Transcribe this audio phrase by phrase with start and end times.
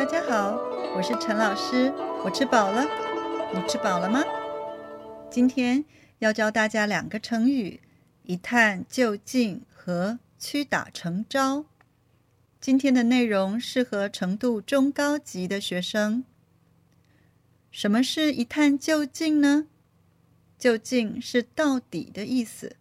[0.00, 0.56] 大家好，
[0.96, 1.92] 我是陈老师。
[2.24, 2.86] 我吃饱了，
[3.52, 4.24] 你吃饱了吗？
[5.30, 5.84] 今天
[6.20, 7.82] 要教大家两个成语：
[8.22, 11.66] 一探究竟和屈打成招。
[12.62, 16.24] 今天的内容适合程度中高级的学生。
[17.70, 19.66] 什么是一探究竟呢？
[20.58, 22.76] 究竟是到底的意思。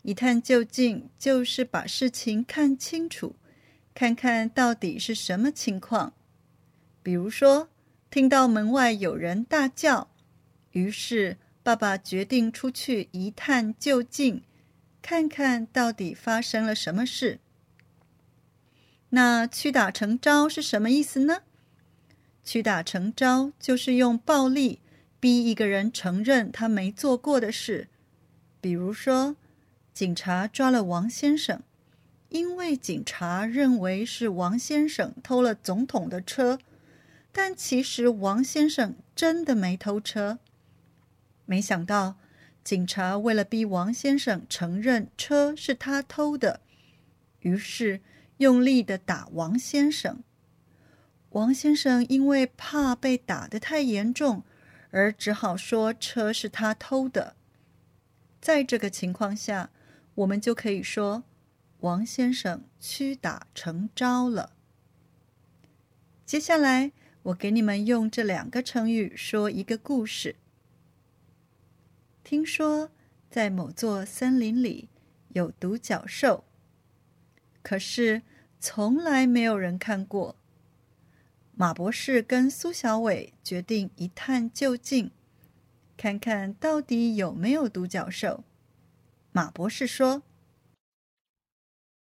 [0.00, 3.36] 一探究竟就是把事情看清楚，
[3.92, 6.14] 看看到底是什么情况。
[7.02, 7.68] 比如说，
[8.10, 10.10] 听到门外有人大叫，
[10.72, 14.42] 于是爸爸决定出去一探究竟，
[15.00, 17.38] 看看到底发生了什么事。
[19.10, 21.42] 那屈打成招是什么意思呢？
[22.44, 24.80] 屈打成招就是用暴力
[25.18, 27.88] 逼一个人承认他没做过的事。
[28.60, 29.36] 比如说，
[29.92, 31.62] 警察抓了王先生，
[32.28, 36.58] 因为警察认为是王先生偷了总统的车，
[37.32, 40.38] 但其实王先生真的没偷车。
[41.46, 42.16] 没想到，
[42.62, 46.60] 警察为了逼王先生承认车是他偷的，
[47.40, 48.00] 于是。
[48.40, 50.24] 用力的打王先生，
[51.28, 54.44] 王先生因为怕被打得太严重，
[54.92, 57.36] 而只好说车是他偷的。
[58.40, 59.68] 在这个情况下，
[60.14, 61.24] 我们就可以说
[61.80, 64.54] 王先生屈打成招了。
[66.24, 66.92] 接下来，
[67.22, 70.36] 我给你们用这两个成语说一个故事。
[72.24, 72.90] 听说
[73.28, 74.88] 在某座森林里
[75.28, 76.44] 有独角兽。
[77.62, 78.22] 可是，
[78.58, 80.36] 从来没有人看过。
[81.52, 85.10] 马博士跟苏小伟决定一探究竟，
[85.98, 88.44] 看看到底有没有独角兽。
[89.30, 90.22] 马博士说：“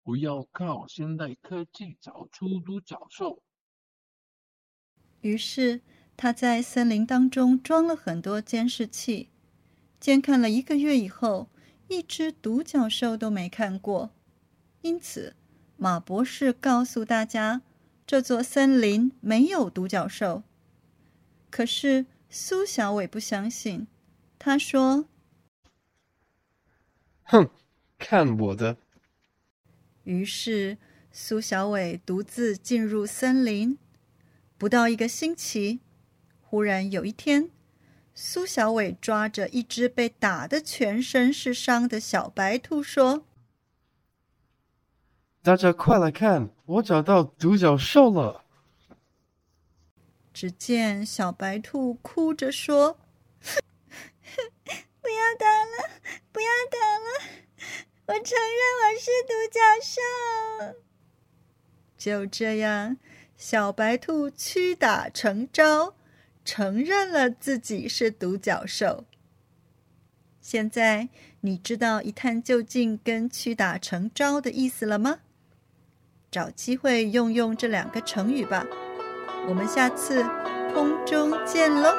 [0.02, 3.44] 不要靠现代科技找出独角兽。”
[5.22, 5.82] 于是
[6.16, 9.30] 他在森林当中装了很多监视器，
[10.00, 11.50] 监看了一个月以后，
[11.88, 14.12] 一只独角兽都没看过。
[14.82, 15.36] 因此。
[15.82, 17.62] 马博士告诉大家，
[18.06, 20.44] 这座森林没有独角兽。
[21.50, 23.88] 可是苏小伟不相信，
[24.38, 25.06] 他说
[27.24, 27.50] ：“哼，
[27.98, 28.76] 看我的！”
[30.04, 30.78] 于是
[31.14, 33.78] 苏小伟独自进入森林。
[34.60, 35.80] 不到一个星期，
[36.42, 37.50] 忽然有一天，
[38.14, 43.26] 苏小伟抓着一只被打得全身是伤的小白兔说。
[45.42, 48.44] 大家快来看，我找到独角兽了！
[50.34, 53.00] 只见小白兔哭着说
[55.00, 55.90] ：“不要打了，
[56.34, 57.08] 不要打了！
[58.08, 60.02] 我承认我是独角兽。”
[61.98, 62.98] 就这样，
[63.40, 65.96] 小白兔屈打成招，
[66.44, 69.06] 承认了自己是独角兽。
[70.42, 71.08] 现在
[71.40, 75.20] 你知道一探究竟跟屈打成招的意思了吗？
[76.30, 78.68] 找机会用用这两个成语吧，
[79.48, 80.22] 我们下次
[80.74, 81.96] 空中见喽。